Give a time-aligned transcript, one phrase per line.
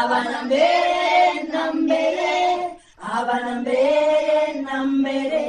[0.00, 2.32] abana mbere na mbere
[3.18, 5.44] abana mbere na mbere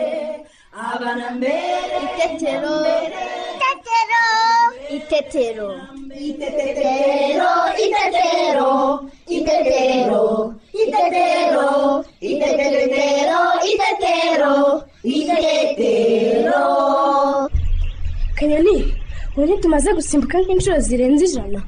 [0.92, 2.76] abana mbere itetero
[3.56, 4.24] itetero
[4.98, 5.70] itetero
[7.86, 8.72] itetero
[9.36, 10.24] itetero
[10.84, 11.66] itetero
[12.32, 13.40] itetero
[13.72, 14.54] itetero
[15.04, 16.62] itetero
[18.38, 18.78] kanyoni
[19.38, 21.60] ubu tumaze gusimbuka nk'inshuro zirenze ijana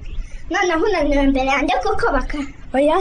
[0.49, 2.37] noneho unaniwe imbere yanjye kuko baka
[2.75, 2.97] oya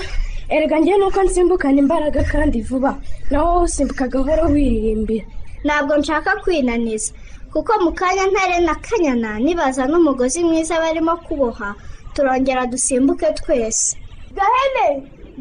[0.49, 2.93] erega njyewe nuko nsimbukana imbaraga kandi vuba.
[3.31, 5.27] Nawe wowe usimbuka gahoro wiririmbira.
[5.65, 7.13] Ntabwo nshaka kwinaniza.
[7.53, 11.75] Kuko mu kanya ntare na kanyana nibaza n'umugozi mwiza barimo kuboha
[12.15, 13.97] turongera dusimbuke twese.
[14.37, 14.87] Gahene!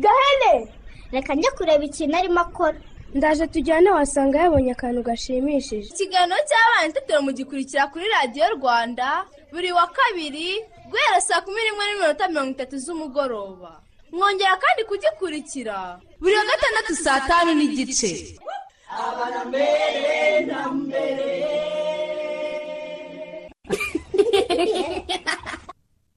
[0.04, 0.68] Gahene!
[1.12, 2.78] Reka njye kureba ikintu arimo akora.
[3.14, 5.88] Ndaje tujyane wasanga yabonye akantu gashimishije.
[5.94, 10.66] Ikiganiro cy'abana itetero mugikurikira kuri radiyo rwanda buri wa kabiri
[10.96, 13.72] guhera saa kumi n'imwe n'iminota mirongo itatu z'umugoroba.
[14.12, 15.78] Mwongera kandi kugikurikira.
[16.22, 18.10] Buri wa gatandatu saa tanu n'igice.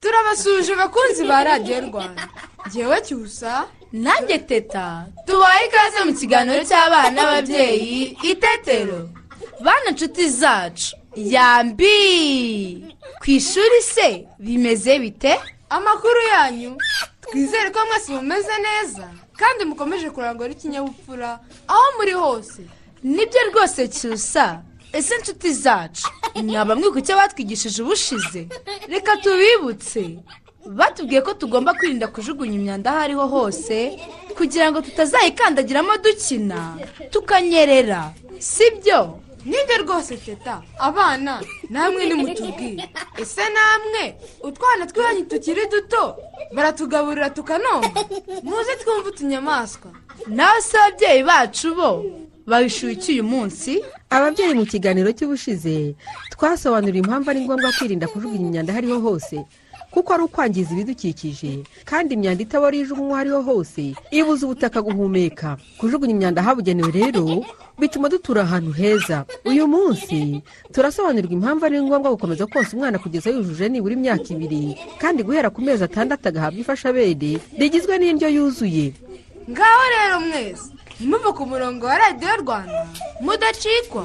[0.01, 2.23] Turabasuje abakunzi ba radiyo rwanda.
[2.69, 3.53] Ngewe cyusa.
[3.93, 5.07] Nanjye teta.
[5.27, 9.01] Tubaye ikaze mu kiganiro cy'abana n'ababyeyi itetero
[9.65, 10.97] bana nshuti zacu.
[11.19, 15.41] Yambi ku ishuri se bimeze bite?
[15.71, 16.77] Amakuru yanyu.
[17.21, 22.63] Twizere ko mwese mumeze neza kandi mukomeje kurangwa n'ikinyabupfura aho muri hose.
[23.03, 24.63] Nibyo rwose cyusa.
[24.93, 26.09] Ese inshuti zacu?
[26.35, 28.49] Mwaba icyo batwigishije ubushize?
[28.89, 30.19] Reka tubibutse.
[30.67, 33.99] Batubwiye ko tugomba kwirinda kujugunya imyanda aho ariho hose
[34.37, 36.77] kugira ngo tutazayikandagiramo dukina
[37.11, 38.13] tukanyerera.
[38.39, 39.21] Sibyo?
[39.45, 42.89] Ni byo rwose teta abana namwe nimutubwire.
[43.19, 44.17] Ese namwe?
[44.43, 46.17] Utwana tw'iwanyu tukiri duto.
[46.55, 47.91] Baratugaburira tukanonga
[48.43, 49.91] muze twumve utunyamaswa.
[50.27, 52.05] Nawe se ababyeyi bacu bo
[52.47, 55.95] babishyuye uyu munsi ababyeyi mu kiganiro cy'ubushize
[56.33, 59.37] twasobanurira impamvu ari ngombwa kwirinda kujugunya imyanda aho ariho hose.
[59.91, 61.65] Kuko ari ukwangiza ibidukikije.
[61.85, 65.57] Kandi imyanda itabora ijugunywa aho ariho hose ibuza ubutaka guhumeka.
[65.79, 67.45] Kujugunya imyanda ahabugenewe rero
[67.79, 69.25] bituma dutura ahantu heza.
[69.45, 74.77] Uyu munsi turasobanurirwa impamvu ari ngombwa gukomeza konsa umwana kugeza yujuje nibura imyaka ibiri.
[75.01, 78.93] Kandi guhera ku mezi atandatu agahabwa ifashabere rigizwe n'indyo yuzuye.
[79.51, 80.69] Ngaho rero mwese
[81.01, 82.85] ntimuve ku murongo wa radiyo rwanda.
[83.25, 84.05] Mudacikwa.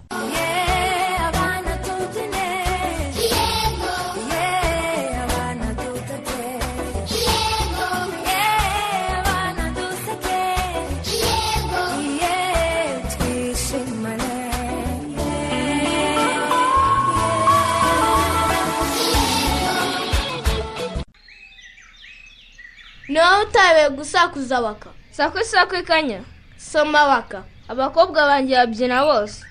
[23.43, 24.89] Utayobewe gusakuza waka.
[25.11, 26.21] Sakwe sakwe kanya
[26.57, 27.43] soma waka.
[27.67, 29.43] Abakobwa banjye babyina bose.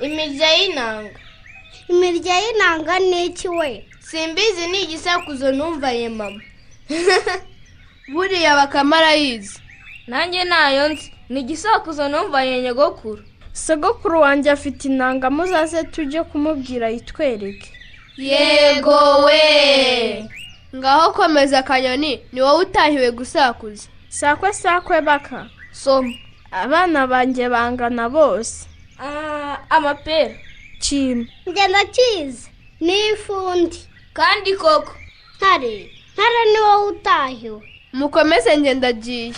[0.00, 1.18] Imirya y'inanga.
[1.88, 3.88] Imirya y'inanga ni iki we?
[4.00, 6.40] Simbizi ni igisakuzo numvaye mama.
[8.12, 9.60] Buriya bakamara yize.
[10.06, 11.12] Nanjye na yo nzi.
[11.28, 13.22] Ni igisakuzo numvaye nyogokuru.
[13.52, 17.72] Sogokuru wanjye afite inanga muzaze tujye kumubwira yitwereke.
[18.16, 20.28] Yego we!
[20.74, 23.88] Ngaho komeza akanyoni ni wowe utahiwe gusakuza.
[24.08, 25.46] Sakwe sakwe baka.
[25.72, 26.12] Soma
[26.50, 28.66] abana banjye bangana bose.
[29.00, 30.34] Ah, amapera.
[30.80, 32.48] Kimwe ngenda kizi
[32.80, 33.78] ni ifundi.
[34.12, 34.92] Kandi koko.
[35.36, 37.60] Ntare ntare ni wowe utahiwe.
[37.92, 39.32] Mukomeze ngendagiye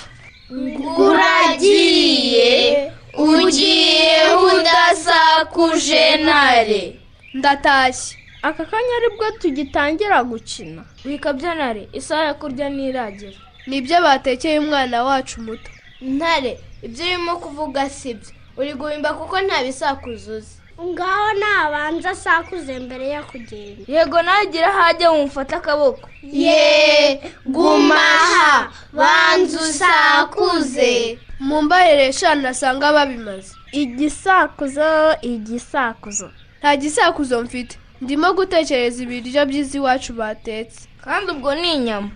[0.99, 6.97] uragiye ugiye udasakuje ntare.
[7.35, 8.18] Ndatashye.
[8.43, 10.85] Aka kanya ari bwo tugitangira gukina.
[11.05, 13.37] Wikabya ntare isaha yo kurya ntiragera
[13.67, 15.71] ni byo batekeye umwana wacu muto.
[16.01, 18.31] Ntare ibyo urimo kuvuga si byo?
[18.57, 20.55] Uri guhimba kuko nta bisakuzo uzi.
[20.83, 23.83] Ngaho nabanza asakuze mbere yo kugenda.
[23.93, 26.09] Yego nagira aho ajya wumufate akaboko.
[26.23, 31.19] Ye gumaha banza usakuze.
[31.41, 33.55] Mu mbarire eshanu nasanga babimaze.
[33.73, 36.31] Igisakuzo igisakuzo.
[36.61, 37.79] Nta gisakuzo mfite.
[38.01, 40.89] Ndimo gutekereza ibiryo byiza iwacu batetse.
[41.05, 42.11] Kandi ubwo ni inyama.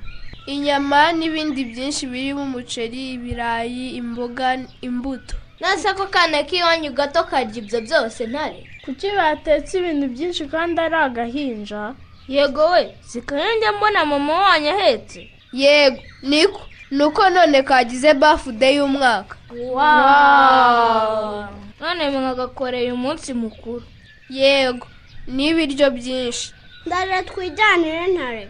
[0.46, 5.34] Inyama n'ibindi byinshi birimo umuceri ibirayi imboga imbuto.
[5.60, 8.66] Nase ako kana k'iwanyu gato karya ibyo byose ntare.
[8.84, 11.94] Kuki batetse ibintu byinshi kandi ari agahinja?
[12.28, 15.30] Yego we zikajya mbona mama wanyu ahetse?
[15.52, 19.36] Yego niko nuko none kagize bafude y'umwaka.
[21.80, 23.82] None mwagakoreye umunsi mukuru.
[24.30, 24.86] Yego.
[25.26, 26.52] N'ibiryo byinshi.
[26.86, 28.44] Ndaje twijyanire ntare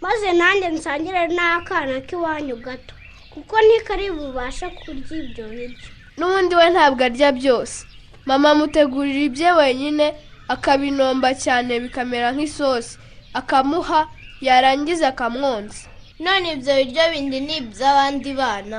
[0.00, 2.94] maze nanjye nsangire n'akana k'iwanyu gato
[3.32, 5.88] kuko ntikari bubashe kurya ibyo biryo.
[6.18, 7.84] N'ubundi we ntabwo arya byose.
[8.26, 10.06] Mama amutegurira ibye wenyine
[10.48, 12.98] akabinomba cyane bikamera nk'isosi.
[13.38, 14.00] Akamuha
[14.40, 15.86] yarangiza akamwonsa.
[16.18, 18.78] None ibyo biryo bindi ni iby'abandi bana?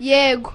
[0.00, 0.52] Yego.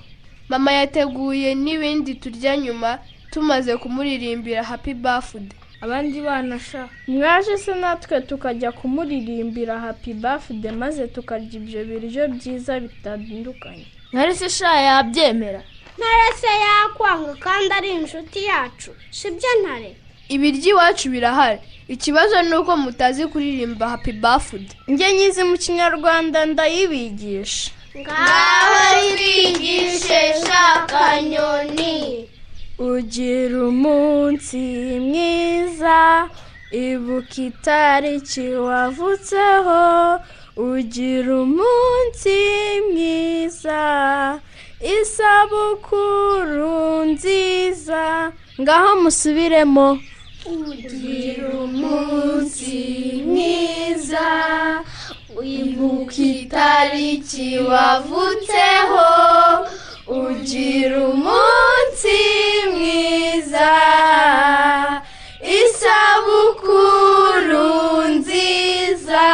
[0.49, 2.99] Mama yateguye n'ibindi turya nyuma
[3.31, 5.49] tumaze kumuririmbira happy birthday.
[5.83, 6.83] Abandi bana sha.
[7.07, 13.85] Mwaje se natwe tukajya kumuririmbira happy birthday maze tukarya ibyo biryo byiza bitandukanye.
[14.13, 15.61] Ntare se sha yabyemera?
[15.97, 18.91] Ntare se yakwanga kandi ari inshuti yacu.
[19.11, 19.91] Sibyo ntare?
[20.29, 21.59] Ibiryo iwacu birahari.
[21.87, 24.67] Ikibazo ni uko mutazi kuririmba happy birthday.
[24.87, 27.71] Njye nyizi mu kinyarwanda ndayibigisha.
[27.97, 32.29] Ngaho twigishe shakanyoni
[32.79, 34.57] ugira umunsi
[35.05, 35.97] mwiza
[36.71, 39.81] ibuka itariki wavutseho.
[40.57, 42.37] Ugira umunsi
[42.89, 43.81] mwiza
[44.97, 48.31] isabukuru nziza.
[48.61, 49.87] Ngaho musubiremo.
[50.45, 52.77] Ugira umunsi
[53.27, 54.25] mwiza
[55.37, 59.07] wibuka itariki wavutseho.
[60.07, 62.17] Ugira umunsi
[62.73, 63.69] mwiza
[65.59, 67.67] isabukuru
[68.15, 69.25] nziza.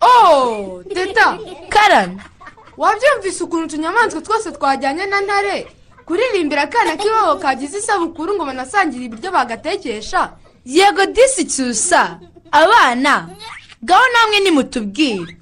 [0.00, 1.38] Oh teta
[1.68, 2.20] karani
[2.76, 5.66] wabyumvise ukuntu utunyamaswa twose twajyanye na ntare.
[6.06, 10.30] Kuririmbira akana k'iwabo kagize isabukuru ngo banasangire ibiryo bagatekesha.
[10.64, 12.18] Yego disi cyusa
[12.52, 13.28] abana
[13.82, 15.36] gaho namwe nimutubwire.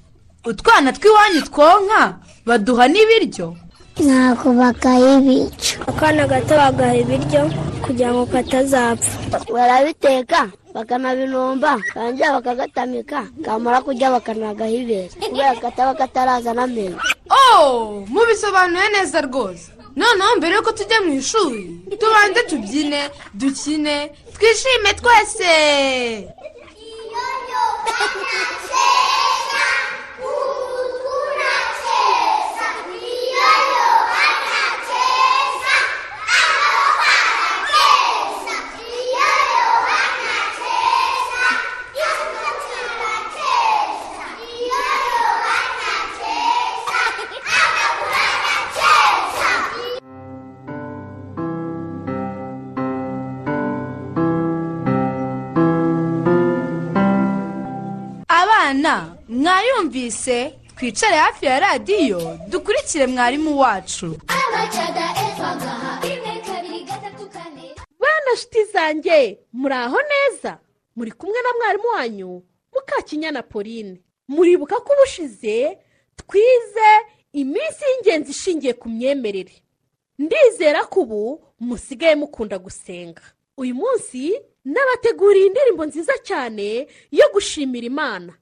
[0.45, 3.55] Utwana tw'iwanyu twonka baduha n'ibiryo.
[4.03, 7.43] Ntabwo bakayibica akana gato bagaha ibiryo
[7.85, 9.39] kugira ngo katazapfa.
[9.53, 15.11] Barabiteka bakanabinomba barangira bakagatamika kamara kurya bakanagaha ibere.
[15.21, 16.99] Kubera kataba kataraza n'amenyo.
[17.31, 19.71] Oh mubisobanuye neza rwose.
[19.97, 21.63] Noneho mbere yuko tujya mu ishuri
[22.01, 23.01] tubanze tubyine
[23.41, 23.97] dukine
[24.35, 25.53] twishime twese.
[59.93, 62.39] mwayumvise twicare hafi ya radiyo.
[62.49, 64.19] Dukurikire mwarimu wacu.
[68.01, 70.59] Bana shiti zanjye muri aho neza?
[70.97, 72.43] Muri kumwe na mwarimu wanyu
[72.75, 74.01] mukakinyana pauline.
[74.29, 75.79] Muribuka ko ubushize
[76.17, 76.89] twize
[77.33, 79.53] iminsi y'ingenzi ishingiye ku myemerere.
[80.19, 83.23] Ndizera ko ubu musigaye mukunda gusenga.
[83.57, 88.33] Uyu munsi nabateguriye indirimbo nziza cyane yo gushimira imana.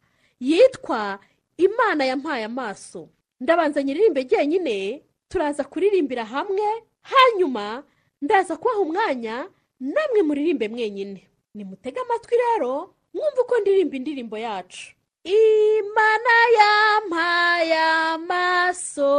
[0.40, 1.18] Yitwa
[1.64, 3.08] imana yampaye amaso.
[3.40, 6.66] Ndabanza nyiririmbe jyenyine turaza kuririmbira hamwe
[7.02, 7.82] hanyuma
[8.22, 9.48] ndaza kubaha umwanya
[9.80, 11.28] namwe muririmbe mwenyine.
[11.54, 14.94] Nimutege amatwi rero mwumve uko ndirimba indirimbo yacu.
[15.24, 17.78] Imana yampaye
[18.14, 19.12] amaso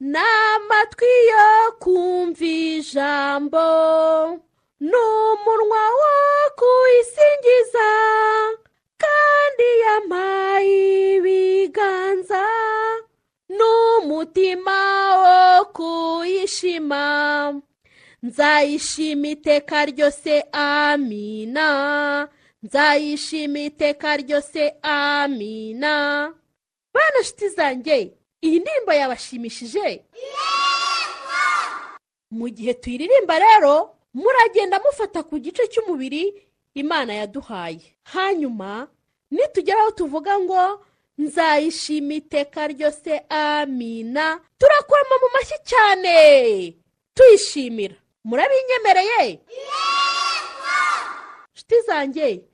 [0.00, 3.64] n'amatwi yo kumva ijambo
[4.80, 6.14] n'umunwa wo
[6.58, 7.88] kuyisingiza
[9.02, 12.44] kandi yampaye ibiganza
[13.56, 14.76] n'umutima
[15.22, 17.02] wo kuyishima
[18.22, 21.68] nzayishima iteka ryose amina.
[22.62, 25.94] Nzayishima iteka ryose amina.
[26.94, 27.96] Bana shiti zanjye
[28.42, 30.04] iyi ndirimbo yabashimishije?
[32.30, 37.96] Mu gihe tuyiririmba rero muragenda mufata ku gice cy'umubiri imana yaduhaye.
[38.02, 38.88] Hanyuma
[39.30, 40.84] nitugera aho tuvuga ngo
[41.18, 44.40] nzayishima iteka ryose amina.
[44.58, 46.16] Turakuramo mu mashyi cyane.
[47.14, 47.94] Tuyishimira.
[48.24, 49.40] Murabinyemereye?
[51.54, 52.44] Nshuti zanjye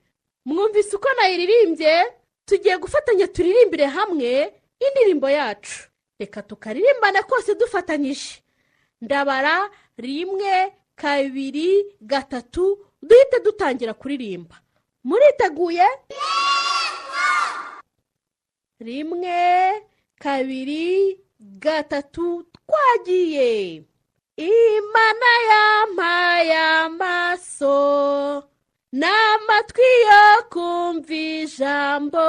[0.44, 2.12] mwumvise uko nayiririmbye?
[2.44, 4.52] Tugiye gufatanya turirimbire hamwe
[4.86, 5.88] indirimbo yacu.
[6.18, 8.42] Reka tukaririmbane kose dufatanyije.
[9.00, 14.56] Ndabara rimwe kabiri gatatu duhite dutangira kuririmba.
[15.04, 15.86] Muriteguye?
[18.80, 19.40] Rimwe
[20.18, 23.82] kabiri gatatu twagiye.
[24.36, 27.76] Imana yampaye amaso
[28.92, 32.26] n'amatwi yo kumva ijambo.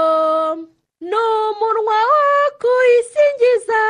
[1.10, 2.28] N'umunwa wo
[2.62, 3.84] kuyisingiza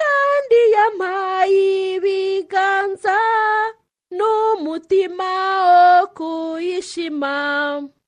[0.00, 3.18] kandi yampaye ibiganza.
[4.16, 5.30] N'umutima
[6.00, 7.34] wo kuyishima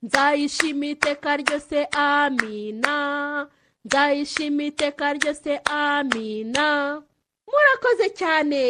[0.03, 2.97] nzayishima iteka ryose amina.
[3.85, 7.03] Nzayishima iteka ryose amina.
[7.51, 8.63] Murakoze cyane.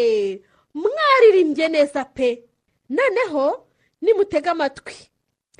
[0.75, 2.43] Mwaririmbye neza pe.
[2.88, 3.66] Noneho
[4.00, 4.95] nimutega amatwi.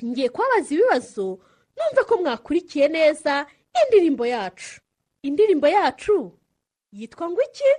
[0.05, 1.39] Ngiye kubabaza ibibazo
[1.77, 3.45] numve ko mwakurikiye neza
[3.83, 4.81] indirimbo yacu.
[5.23, 6.31] Indirimbo yacu
[6.91, 7.71] yitwa ngo iki?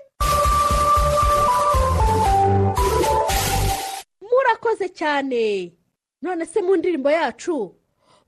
[4.38, 5.72] Murakoze cyane.
[6.22, 7.74] None se mu ndirimbo yacu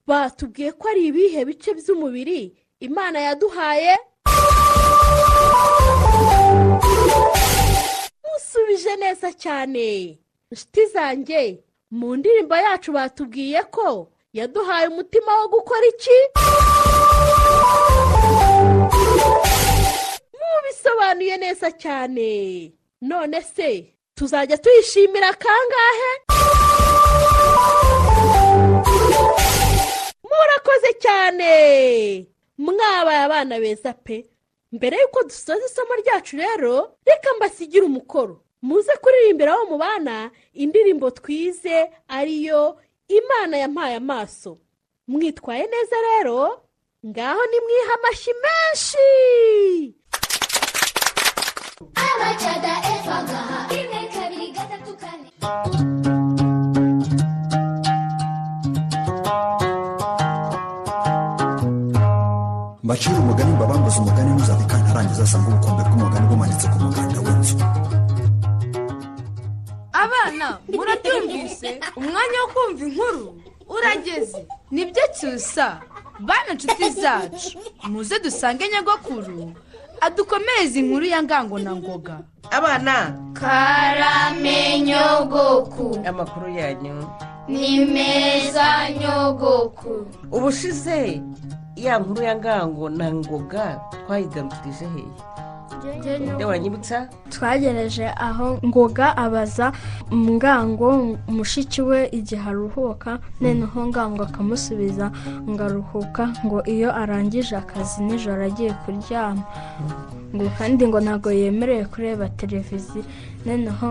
[0.06, 3.94] batubwiye ko ari ibihe bice by'umubiri imana yaduhaye?
[8.26, 10.18] Musubije neza cyane.
[10.50, 16.18] Inshuti zanjye mu ndirimbo yacu batubwiye ko yaduhaye umutima wo gukora iki?
[20.38, 22.28] Mubisobanuye neza cyane.
[23.00, 26.10] None se tuzajya tuyishimira kangahe?
[30.28, 32.26] Murakoze cyane!
[32.58, 34.26] Mwabaye abana beza pe.
[34.72, 38.44] Mbere y'uko dusoza isomo ryacu rero reka mbasigire umukoro.
[38.62, 42.76] Muze kuririmbira aho mubana indirimbo twize ariyo
[43.08, 44.58] imana yampaye amaso.
[45.08, 46.60] Mwitwaye neza rero
[47.06, 49.08] ngaho nimwiha amashyi menshi!
[51.96, 53.99] Abacada efa gaha rimwe kabiri gatatu
[62.82, 67.56] mbacire umugani mbabambuze umugani ntuzave kantarangiza asanga ubukombe bw'umugani bumanitse ku muganda w'inzu.
[70.04, 71.68] Abana murabyumvise?
[72.00, 73.24] Umwanya wo kumva inkuru?
[73.74, 74.40] Urageze.
[74.70, 75.66] Nibyo cyusa.
[76.28, 77.58] Bana nshuti zacu.
[77.92, 79.52] Muze dusange nyagakuru
[80.00, 82.16] adukomereze inkuru ya ngango na ngoga.
[82.50, 82.94] Abana
[83.40, 85.98] karame nyogoku.
[86.08, 87.04] Amakuru yanyu.
[87.48, 90.06] Ni meza nyogoku.
[90.32, 91.22] Ubushize
[91.76, 95.06] ya nkuru ya ngango na ngoga twayigarukirije hehe.
[96.34, 99.72] Nde wanyibutsa twagereje aho ngoga abaza
[100.14, 105.06] ngango mushiki we igihe aruhuka noneho ngango akamusubiza
[105.48, 109.42] ngo aruhuka ngo iyo arangije akazi nijoro agiye kuryama.
[110.34, 113.02] Ngo kandi ngo ntabwo yemerewe kureba televiziyo.
[113.46, 113.86] Noneho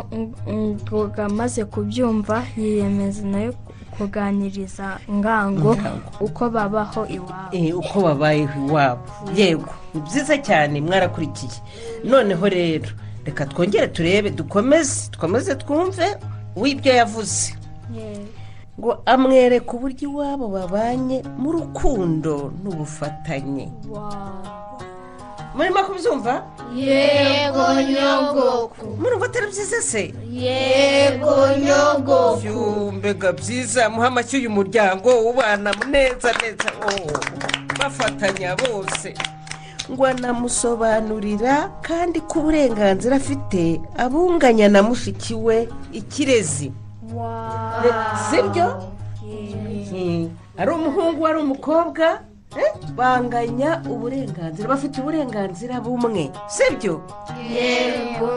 [0.49, 3.53] ngoga amaze kubyumva yiyemeza na yo
[3.99, 5.75] kuganiriza ngango
[6.19, 7.51] uko babaho iwabo.
[7.51, 9.03] Eh, uko babayeho iwabo.
[9.35, 11.59] Yego ni byiza cyane mwarakurikiye.
[12.03, 12.89] Noneho rero
[13.25, 16.05] reka twongere turebe dukomeze dukomeze twumve
[16.55, 17.53] w'ibyo yavuze.
[18.79, 23.67] Ngo amwereka uburyo iwabo babanye mu rukundo n'ubufatanye.
[25.55, 26.43] Murimo kubyumva
[26.75, 35.09] yego nyogoku murumva atari byiza se yego nyogoku Yoo, mbega byiza muha amashyi uyu muryango
[35.29, 37.11] ubana neza neza oh,
[37.79, 39.13] bafatanya bose.
[39.91, 46.71] Ngo anamusobanurira kandi ko uburenganzira afite abunganya na mushiki we ikirezi.
[48.29, 48.83] Sibyo?
[49.93, 50.29] Mm.
[50.57, 52.21] ari umuhungu ari umukobwa?
[52.95, 57.01] Banganya uburenganzira bafite uburenganzira bumwe sibyo?
[57.53, 58.29] Yego.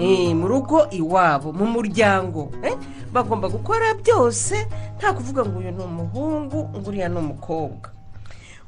[0.00, 2.74] Eh, mu rugo iwabo mu muryango eh,
[3.12, 4.66] bagomba gukora byose
[4.98, 7.90] nta kuvuga ngo uyu ni umuhungu ngo uriya ni umukobwa.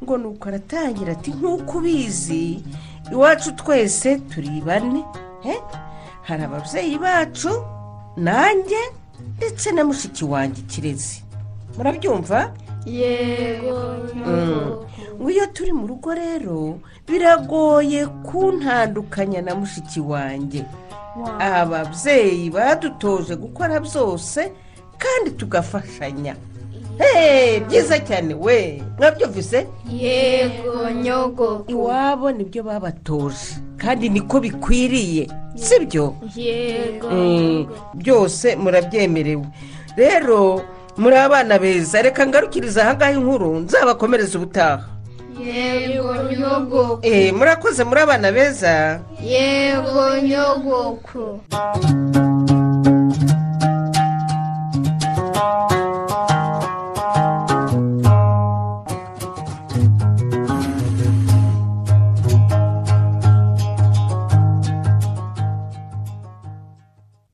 [0.03, 2.63] Ngo nuko aratangira ati nk'uko ubizi
[3.13, 5.03] iwacu twese turi bane
[5.45, 5.59] eh,
[6.23, 7.51] hari ababyeyi bacu
[8.17, 8.81] nanjye
[9.37, 11.23] ndetse na mushiki wanjye kirezi.
[11.77, 12.53] Murabyumva?
[12.87, 13.79] Yego.
[14.27, 14.83] Mm.
[15.31, 20.65] Iyo turi mu rugo rero biragoye kuntandukanya na mushiki wanjye.
[21.39, 24.53] Ababyeyi badutoje gukora byose
[24.99, 26.35] kandi tugafashanya.
[27.69, 28.83] Byiza cyane we.
[28.99, 29.67] Mwabyumvise?
[29.91, 31.71] Yego nyogoku.
[31.73, 36.15] Iwabo ni byo babatoje kandi niko bikwiriye sibyo?
[36.37, 39.45] Yego Mm, byose murabyemerewe.
[39.97, 40.63] Rero
[40.97, 44.85] muri abana beza reka ngarukiriza ahangaha inkuru nzabakomereza ubutaha.
[45.41, 49.01] Yego nyogoko Eh, murakoze muri abana beza.
[49.23, 51.41] Yego nyogoko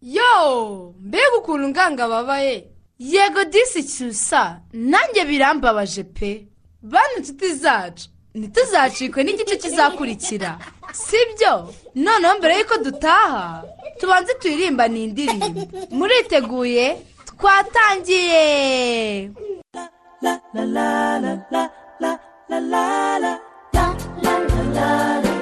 [0.02, 2.66] yo mbega ukuntu nganga babaye.
[2.98, 6.47] Yego disi cyusa nanjye birambabaje pe.
[6.82, 10.58] Bane inshuti zacu ntituzacikwe n'igice kizakurikira
[10.92, 13.64] sibyo noneho mbere y'uko dutaha
[14.00, 16.86] tubanze turirimba ni indirimbo muriteguye
[17.28, 18.44] twatangiye
[24.22, 25.37] Nkunda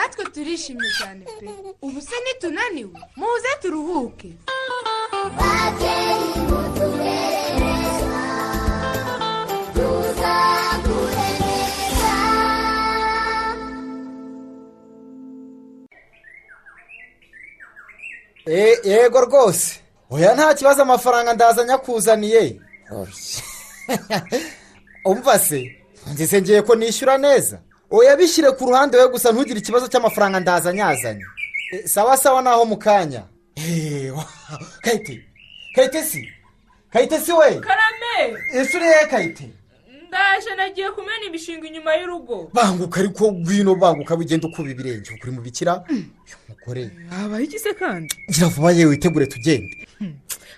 [0.00, 1.46] natwe turishimye cyane pe.
[1.82, 4.30] Ubu se nitunaniwe muze turuhuke.
[18.84, 19.80] Yego rwose.
[20.10, 22.60] Oya nta kibazo amafaranga ndaza nyakuzaniye
[25.10, 25.76] umva se
[26.12, 27.58] nzize ngiye ko nishyura neza.
[27.90, 31.24] Oya bishyire ku ruhande we gusa ntugire ikibazo cy'amafaranga ndaza nyazanye.
[31.72, 33.22] Eh, sawa sawa naho mu kanya.
[33.56, 34.12] Eh,
[34.82, 35.24] kayite
[35.74, 36.28] kayite si?
[36.92, 37.60] Kayite si we?
[37.60, 38.36] Karame!
[38.52, 39.50] Ese uriye kayite
[40.10, 42.50] ndaje nagiye kumena ibishinga inyuma y'urugo.
[42.54, 45.72] Banguka ariko ngwino banguka wigenda ukuba ibirenge uri mu bikira?
[45.90, 46.04] Uyu
[46.48, 48.14] mugore habaye iki se kandi?
[48.32, 49.74] Gira vuba yewe witegure tugende.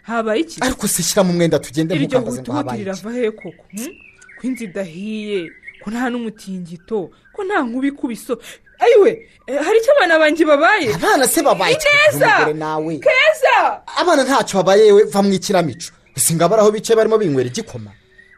[0.02, 0.56] Habaye iki?
[0.60, 3.92] Ariko se shyiramo umwenda tugende iryo ntukambaze ngo habaye rirava iki he koko hmm?
[4.36, 5.40] ko inzu idahiye.
[5.82, 8.38] Ko nta n'umutingito ko nta nkuba ikubiso.
[8.82, 9.10] Ayiwe
[9.46, 10.94] eh, hari icyo abana banjye babaye?
[10.94, 11.76] Abana se babaye
[12.14, 12.94] Umugore nawe.
[12.98, 13.82] keza!
[14.00, 15.90] Abana ntacyo babaye yewe va mu ikinamico.
[16.16, 17.90] Usinga bari aho bicaye barimo binywera igikoma.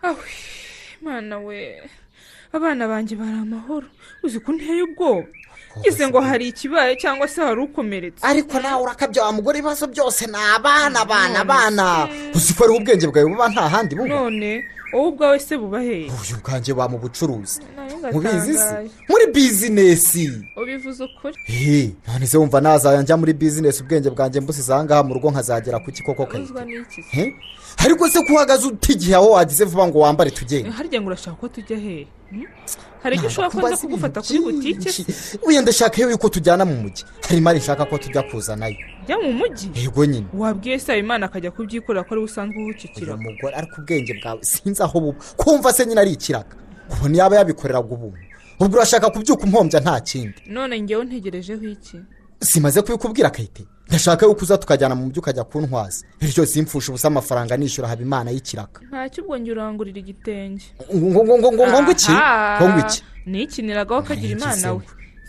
[0.02, 0.28] Awe
[1.02, 1.80] mwana we.
[2.52, 3.88] Abana banjye bari amahoro.
[4.22, 5.26] Uzi ko nteye ubwoba?
[5.80, 10.26] Ngeze ngo hari ikibaye cyangwa se hari ukomeretse ariko nawe urakabya wa mugore ibibazo byose
[10.26, 12.08] ni abana abana abana.
[12.34, 14.08] uzi ko ariho ubwenge bwawe buba nta handi buba?
[14.08, 17.60] None wowe ubwawe se buba hehe uyu bwanjye wa mu bucuruzi.
[18.12, 18.74] Mubizi se
[19.08, 21.34] muri bizinesi ubivuze ukuri?
[21.48, 25.90] Eee, none se wumva nazajya muri bizinesi ubwenge bwanjye mbusize ahangaha mu rugo nkazagera ku
[25.92, 27.34] kikoko kayite
[27.84, 31.48] ariko se ko uhagaze utigihe aho wagize vuba ngo wambare tugende harya ngo urashaka ko
[31.48, 32.06] tujya hehe?
[33.02, 37.04] Hari icyo ushobora kuza kugufata kuri butike se wenda ndashaka yuko tujyana mu mujyi?
[37.28, 39.70] Hari imari nshaka ko tujya kuzanayo jya mu mujyi?
[39.74, 40.26] Yego nyine.
[40.34, 44.40] Wabwiye se habimana akajya kubyikorera ko ari we usanzwe uwucikira uyu mugore ariko ubwenge bwawe
[44.42, 45.18] sinzi aho buba.
[45.36, 46.56] Kumva se nyine ari ikiraga
[46.92, 48.18] ubona yaba yabikoreraga ubuntu.
[48.60, 50.40] Ubwo urashaka kubyuka umpombya nta kindi?
[50.46, 51.96] None ngewe ntegerejeho iki?
[52.40, 57.56] Simaze kubikubwira kayite ndashaka yuko uza tukajyana mu mujyi ukajya kuntwaza bityo simfushe ubusa amafaranga
[57.56, 60.64] nishyura habimana y'ikiraga ntacyo ubwo njye urangurira igitenge.
[60.94, 62.12] Ngo ngo ngo ngo ngo iki?
[62.58, 63.02] Ngo ngo iki?
[63.26, 64.82] Nikiniragaho kagira imana we.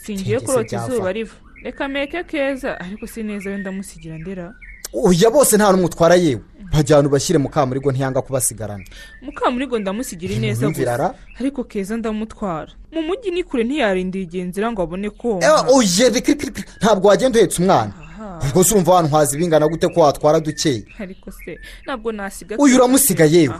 [0.04, 1.36] singiye kurota izuba riva.
[1.64, 4.54] Reka meke keza ariko si neza wenda musigira ndera.
[4.94, 6.42] Oya bose nta n'umwe utwara yewe.
[6.74, 8.84] Bajyana ubashyire mu kamurigo ntiyanga kubasigarana.
[9.22, 11.14] Mukamurigo ndamusigira ineza gusa.
[11.40, 12.72] ariko keza ndamutwara.
[12.94, 15.64] Mu mujyi ni kure ntiyarindira igihe nzira ngo abone Eh, konka
[16.10, 16.62] reka.
[16.82, 17.94] Ntabwo wagenda uhetse umwana.
[18.44, 23.26] Ubwo se urumva wantwaza ibingana gute ko watwara dukeya ariko se ntabwo nasiga uyu uramusiga
[23.26, 23.56] yewe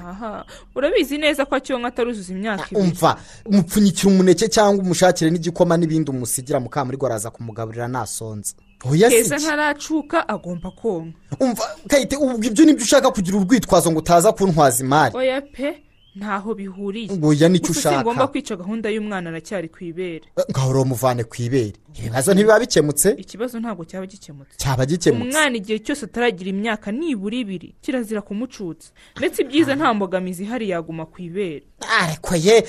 [0.76, 2.82] urabizi neza ko acyonka ataruzuza imyaka ibiri.
[2.82, 3.18] Umva
[3.50, 8.54] mupfunyikira umuneke cyangwa umushakire n'igikoma n'ibindi umusigira mu kamurigo araza kumugaburira nasonza.
[8.92, 11.18] Oya si keza ntaracuka agomba konka.
[11.40, 15.18] Umva kayite ubwo ibyo ni byo ushaka kugira urwitwazo ngo utaza kuntwaza imari.
[15.18, 15.82] Oya pe
[16.16, 17.96] ntaho bihuriye Oya, ni cyo Gusa ushaka.
[17.98, 20.22] singomba kwica gahunda y'umwana aracyari ku ibere.
[20.52, 21.74] Ngahora umuvane ku ibere.
[22.00, 23.10] Ibibazo ntibiba bikemutse?
[23.18, 24.56] Ikibazo ntabwo cyaba gikemutse.
[24.58, 25.28] Cyaba gikemutse.
[25.28, 28.92] Umwana igihe cyose ataragira imyaka nibura ibiri kirazira kumucutsa.
[29.18, 31.64] Ndetse ibyiza nta mbogamizi ihari yaguma ku ibere.
[32.02, 32.64] Ariko ye.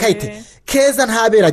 [0.00, 1.46] Kayite keza nta bere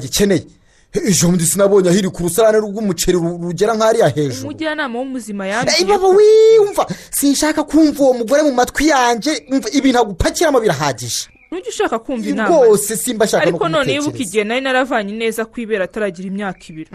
[0.94, 4.48] ejo bundi sinabonye ahiri ku rusarane rw'umuceri ru- rugera nk'ariya hejuru.
[4.50, 9.32] Umujyanama w'umuzima Eh, yambwiye baba ko wiyumva sinshaka kumva uwo mugore mu matwi yanjye
[9.74, 11.28] ibintu agupakiramo birahagije.
[11.52, 12.50] Ntujye ushaka kumva inama.
[12.56, 16.62] rwose simba ashaka no ariko none kumutekereza igihe nari naravanye neza ku ibere ataragira imyaka
[16.70, 16.92] ibiri.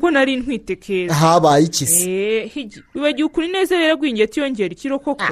[0.00, 2.04] Ko nari ntwite keza habaye iki se?
[2.04, 5.24] Eh, wibagiwe ukuri neza rero agwingiye tiyongera ikiro koko?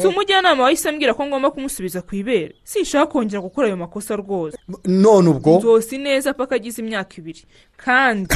[0.00, 2.54] Si umujyanama wahise ambwira ko ngomba kumusubiza ku ibere.
[2.64, 4.56] Sinshaka kongera gukora ayo makosa rwose.
[4.84, 5.58] None ubwo?
[5.58, 7.42] Nzosi neza paka agize imyaka ibiri.
[7.76, 8.26] Kandi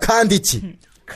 [0.00, 0.58] kandi iki?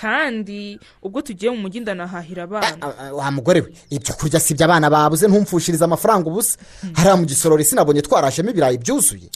[0.01, 3.13] Kandi ubwo tugiye mu mujyi ndanahahira abana.
[3.15, 3.71] Wa mugore we.
[3.91, 6.59] Ibyo kurya si ibyo abana babuze ntumfushirize amafaranga ubusa.
[6.95, 9.29] Hariya mu gisorori sinabonye twarashemo ibirayi byuzuye.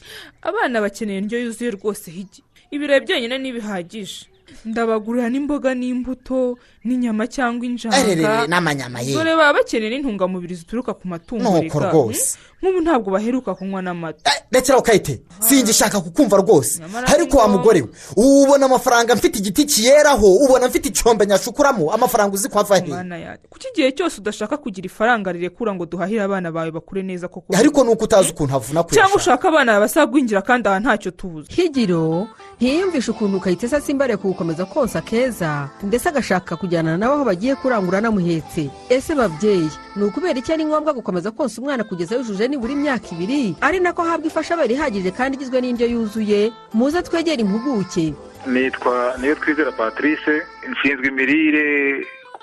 [0.42, 2.42] Abana bakeneye indyo yuzuye rwose higi.
[2.70, 4.26] Ibirayi byonyine ntibihagije.
[4.64, 8.46] Ndabagurira n'imboga n'imbuto n'inyama cyangwa injanga.
[8.48, 9.12] N'amanyama ye.
[9.14, 12.38] dore baba bakeneye n'intungamubiri zituruka ku matungo reka, rwose.
[12.40, 12.48] hmm?
[12.62, 14.30] nk'ubu ntabwo baheruka kunywa n'amata.
[14.50, 16.82] Rekeraho kayite singishaka kukumva rwose.
[17.06, 22.48] Ariko wa mugore we ubona amafaranga mfite igiti kiyeraho ubona mfite icyombe nyashukuramo amafaranga uzi
[22.48, 27.02] ko ava he kuki igihe cyose udashaka kugira ifaranga rirekura ngo duhahire abana bawe bakure
[27.02, 27.56] neza koko?
[27.56, 31.52] Ariko nuko utazi ukuntu havuna cyangwa kuyashaka ushaka abana basagwingira kandi aha ntacyo tubuze.
[31.52, 37.98] Higiro ntiyiyumvishe ukuntu kayitesa simbare kugukomeza konsa keza ndetse agashaka kujyana nawe aho bagiye kurangura
[37.98, 43.06] anamuhetse ese babyeyi ni ukubera iki ari ngombwa gukomeza konsa umwana kugeza yujuje nibura imyaka
[43.12, 43.56] ibiri?
[43.60, 46.52] Ari nako ahabwa ifashabere ihagije kandi igizwe n'indyo yuzuye?
[46.74, 48.14] Muze twegere impuguke.
[48.46, 51.66] Nitwa niyo twizera patrice nshinzwe imirire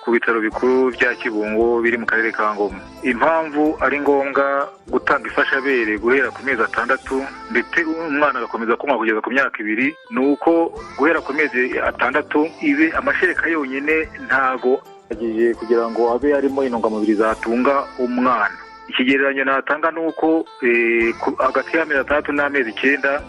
[0.06, 2.78] ku bitaro bikuru bya kibungo biri mu karere ka ngoma.
[3.04, 9.30] Impamvu ari ngombwa gutanga ifashabere guhera ku mezi atandatu ndetse umwana agakomeza kunywa kugeza ku
[9.34, 14.78] myaka ibiri ni uko guhera ku mezi atandatu ibe amashereka yonyine ntago
[15.12, 18.54] agiye kugira ngo abe arimo intungamubiri zatunga umwana.
[18.88, 21.10] Ikigereranyo natanga ni uko eh,
[21.42, 23.22] hagati y'amezi atandatu n'amezi icyenda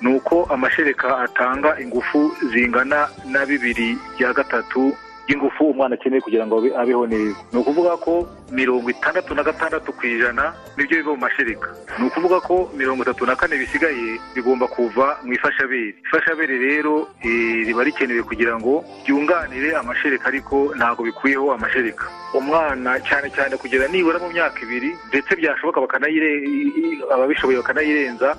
[0.00, 4.94] ni uko amashereka atanga ingufu zingana na bibiri bya gatatu
[5.26, 7.36] by'ingufu umwana akeneye kugira ngo abe- abeho neza.
[7.52, 12.06] Ni ukuvuga ko mirongo itandatu na gatandatu ku ijana ni byo biva mu mashereka ni
[12.06, 15.94] ukuvuga ko mirongo itatu na kane bisigaye bigomba kuva mu ifashabere.
[16.06, 22.04] Ifashabere rero eh, riba rikenewe kugira ngo ryunganire amashereka ariko ntabwo bikuyeho amashereka
[22.34, 28.36] umwana cyane cyane kugera nibura mu myaka ibiri ndetse byashoboka bakanayire- ababishoboye bakanayirenza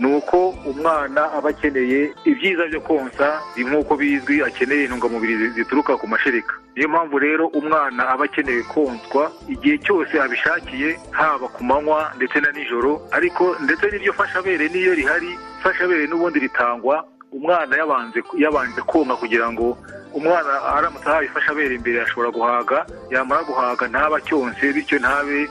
[0.00, 6.06] ni uko umwana aba akeneye ibyiza byo konsa nk'uko bizwi akeneye intungamubiri zi- zituruka ku
[6.08, 6.54] mashereka.
[6.76, 12.48] Niyo mpamvu rero umwana aba akeneye konswa igihe cyose abishakiye haba ku manywa ndetse na
[12.52, 13.02] nijoro.
[13.12, 19.78] Ariko ndetse n'iryo fashabere n'iyo rihari fashabere n'ubundi ritangwa umwana yabanje konka kugira ngo
[20.14, 25.46] umwana aramutse ahawe ifashabere imbere ashobora guhaga yamara guhaga ntaba cyonse bityo ntabe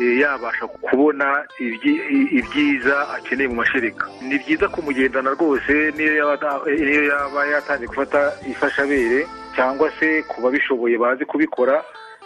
[0.00, 1.44] yabasha kubona
[2.38, 6.14] ibyiza akeneye mu mashereka ni byiza kumugendana rwose niyo
[7.10, 11.84] yaba yatangiye gufata ifashabere cyangwa se ku babishoboye bazi kubikora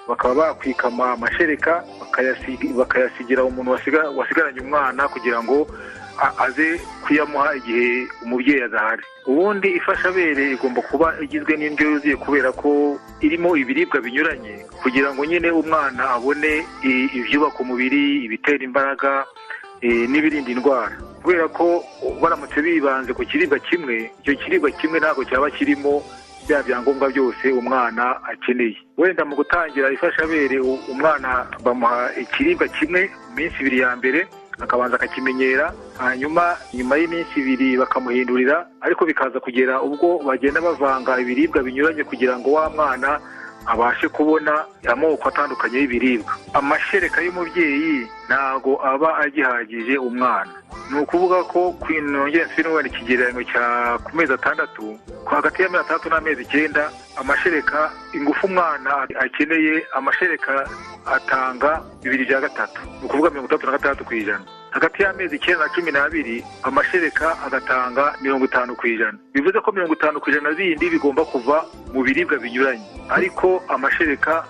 [0.09, 5.67] bakaba bakwikama amashereka bakayasigi- bakayasigira umuntu wasiga- wasigaranye umwana kugira ngo
[6.38, 13.57] aze kuyamuha igihe umubyeyi adahari ubundi ifashabere igomba kuba igizwe n'indyo yuzuye kubera ko irimo
[13.57, 16.53] ibiribwa binyuranye kugira ngo nyine umwana abone
[17.18, 19.24] ibyubaka umubiri ibitera imbaraga
[19.81, 20.96] eh, n'ibirinda indwara.
[21.22, 21.85] Kubera ko
[22.22, 26.03] baramutse bibanze ku kiribwa kimwe icyo kiribwa kimwe ntabwo cyaba kirimo
[26.46, 28.77] bya byangombwa byose umwana akeneye.
[29.00, 30.61] Wenda mu gutangira ifashabere
[30.92, 34.20] umwana bamuha ikiribwa kimwe mu minsi ibiri ya mbere
[34.61, 42.05] akabanza akakimenyera hanyuma nyuma y'iminsi ibiri bakamuhindurira ariko bikaza kugera ubwo bagenda bavanga ibiribwa binyuranye
[42.05, 43.21] kugira ngo wa mwana
[43.66, 46.33] abashe kubona amoko atandukanye y'ibiribwa.
[46.55, 50.53] Amashereka y'umubyeyi ntago aba agihagije umwana.
[50.90, 53.64] Ni ukuvuga ko kwinongera wenda ikigereranyo cya
[54.05, 58.90] ku mezi atandatu hagati y'amezi atandatu n'amezi icyenda amashereka ingufu umwana
[59.24, 60.68] akeneye amashereka
[61.16, 62.81] atanga bibiri bya gatatu.
[63.00, 64.44] Ni ukuvuga mirongo itandatu na gatandatu ku ijana.
[64.75, 69.19] Hagati y'amezi icyenda na cumi n'abiri amashereka agatanga mirongo itanu ku ijana.
[69.35, 71.63] Bivuze ko mirongo itanu ku ijana bindi bigomba kuva
[71.95, 72.83] mu biribwa binyuranye.
[73.09, 74.45] Ariko amashereka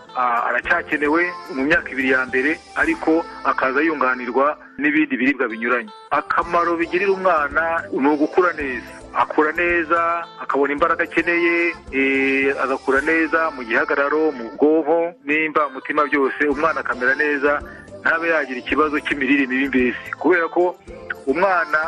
[0.49, 1.23] aracyakenewe
[1.55, 5.91] mu myaka ibiri ya mbere ariko akaza yunganirwa n'ibindi biribwa binyuranye.
[6.11, 8.93] Akamaro bigirira umwana ni ugukura neza.
[9.15, 16.43] Akura neza akabona imbaraga akeneye eh, agakura neza mu gihagararo mu bwonko nimba umutima byose
[16.51, 17.63] umwana akamera neza
[18.05, 20.77] ntabe yagira ikibazo cy'imirire mibi mbese kubera ko
[21.27, 21.81] umwana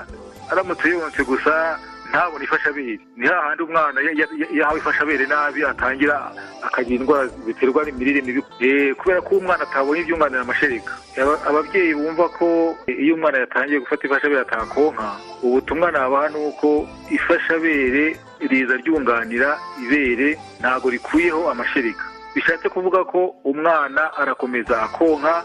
[0.51, 1.77] aramutse yonse gusa
[2.11, 3.01] ntabone ifashabere.
[3.19, 8.41] Ni hahandi umwana ya- ya- ya- yahawe ifashabere nabi atangira akagira indwara ziterwa n'imirire mibi.
[8.63, 13.81] Eh, kubera ko umwana atabonye ibyunganira amashereka Aba- ababyeyi bumva ko eh, iyo umwana yatangiye
[13.83, 15.09] gufata ifashabere atakonka.
[15.43, 22.05] Ubutumwa nabaha ni uko ifashabere riza ryunganira ibere ntabwo rikuyeho amashereka.
[22.35, 25.43] Bishatse kuvuga ko umwana arakomeza akonka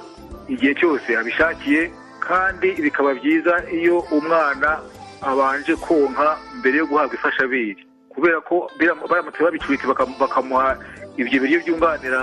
[0.53, 4.79] igihe cyose abishakiye kandi bikaba byiza iyo umwana
[5.21, 7.77] abanje konka mbere yo guhabwa ifashabere.
[8.11, 8.67] Kubera ko
[9.09, 10.75] baramutse babicuritse bakam- bakamuha
[11.17, 12.19] ibyo biryo byunganira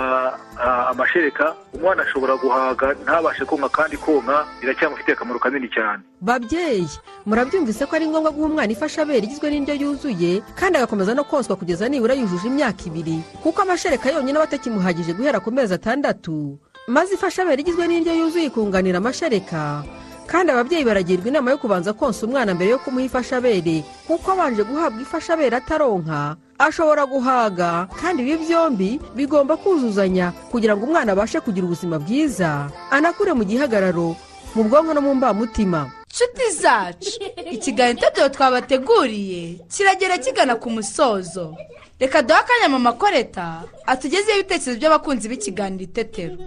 [0.91, 6.03] amashereka umwana ashobora guhaga ntabashe konka kandi konka biracyamufitiye akamaro kanini cyane.
[6.21, 6.85] Babyeyi
[7.25, 11.89] murabyumvise ko ari ngombwa guha umwana ifashabere igizwe n'indyo yuzuye kandi agakomeza no konswa kugeza
[11.89, 13.23] nibura yujuje imyaka ibiri.
[13.43, 16.59] Kuko amashereka yonyine aba atakimuhagije guhera ku mezi atandatu.
[16.89, 19.83] Maze ifashabere igizwe n'indyo yuzuye ikunganira amashereka
[20.29, 25.01] kandi ababyeyi baragirwa inama yo kubanza konsa umwana mbere yo kumuha ifashabere kuko abanje guhabwa
[25.01, 26.35] ifashabere ataronka.
[26.59, 32.69] Ashobora guhaga kandi ibi byombi bigomba kuzuzanya kugira ngo umwana abashe kugira ubuzima bwiza.
[32.91, 34.13] Anakure mu gihagararo
[34.55, 35.89] mu bwonko no mu mbamutima.
[36.11, 37.09] Nshuti zacu
[37.51, 41.55] ikiganiro itetero twabateguriye kiragera kigana ku musozo.
[41.99, 46.37] Reka duhe akanya mama koreta atugezeho ibitekerezo by'abakunzi b'ikiganiro itetero.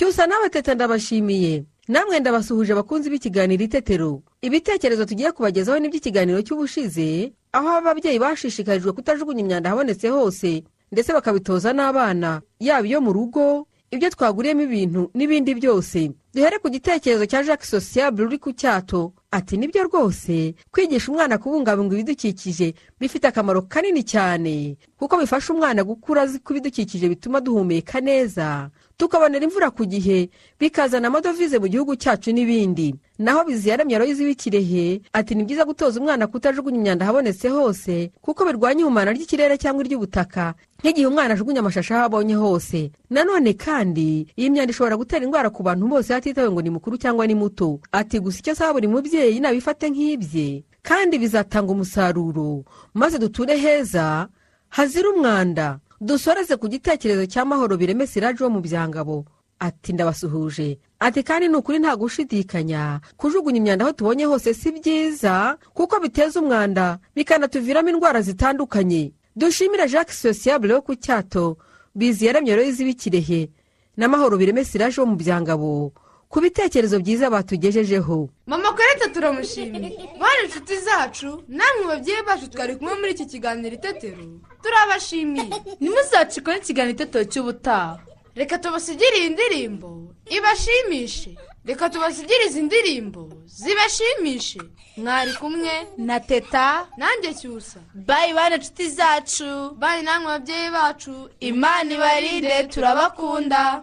[0.00, 1.64] Cyusa nawe teta ndabashimiye.
[1.88, 4.22] Namwe ndabasuhuje abakunzi b'ikiganiro itetero.
[4.42, 12.40] Ibitekerezo tugiye kubagezaho n'iby'ikiganiro cy'ubushize aho ababyeyi bashishikarijwe kutajugunya imyanda ahabonetse hose ndetse bakabitoza n'abana
[12.60, 16.10] yaba iyo mu rugo ibyo twaguriyemo ibintu n'ibindi byose.
[16.34, 19.12] Duhere ku gitekerezo cya jacques sociable uri ku cyato.
[19.30, 25.84] Ati ni byo rwose kwigisha umwana kubungabunga ibidukikije bifite akamaro kanini cyane kuko bifasha umwana
[25.84, 28.70] gukura azi ko ibidukikije bituma duhumeka neza.
[29.00, 30.28] Tukabonera imvura ku gihe
[30.60, 32.94] bikazana amadovize mu gihugu cyacu n'ibindi.
[33.18, 38.80] Naho biziyaremye aroyizi w'ikirehe ati ni byiza gutoza umwana kutajugunya imyanda ahabonetse hose kuko birwanya
[38.84, 40.54] ihumana ry'ikirere cyangwa iry'ubutaka.
[40.84, 42.92] Nk'igihe umwana ajugunya amashashi aho abonye hose.
[43.10, 47.24] Nanone kandi iyi myanda ishobora gutera indwara ku bantu bose hatitawe ngo ni mukuru cyangwa
[47.26, 47.80] ni muto.
[47.92, 50.64] Ati gusa icyo asaba buri mubyeyi nabifate nk'ibye.
[50.84, 52.64] Kandi bizatanga umusaruro.
[52.94, 54.28] Maze duture heza
[54.68, 55.78] hazira umwanda.
[56.00, 59.24] Dusoreze ku gitekerezo cya mahoro bireme siraje wo mu byangabo.
[59.60, 60.78] Ati ndabasuhuje.
[61.00, 63.00] Ati kandi ni ukuri nta gushidikanya.
[63.16, 69.12] Kujugunya imyanda aho tubonye hose si byiza kuko biteza umwanda bikanatuviramo indwara zitandukanye.
[69.36, 71.56] Dushimire jacques sociable wo ku cyato.
[71.94, 73.50] Bizi yaremye rero z'ibikirehe
[73.96, 75.92] n'amahoro bireme siraje wo mu byangabo.
[76.30, 78.28] Ku bitekerezo byiza batugejejeho.
[78.46, 78.69] Mama
[79.14, 79.88] turamushimiye
[80.20, 84.24] bari inshuti zacu namwe babyeyi bacu twari kumwe muri iki kiganiro itetero.
[84.62, 85.50] Turabashimiye.
[85.80, 87.98] Ntimuzacikore ikiganiro itetero cy'ubutaha.
[88.34, 91.34] Reka tubasigire iyi ndirimbo ibashimishe.
[91.64, 94.60] Reka tubasigire izi ndirimbo zibashimishe.
[94.96, 96.86] Mwari kumwe na teta.
[96.96, 97.80] Nanjye cyusa.
[97.94, 99.74] Bayi bane inshuti zacu.
[99.78, 101.30] Bayi namwe babyeyi bacu.
[101.40, 103.82] Imana ibarinde turabakunda.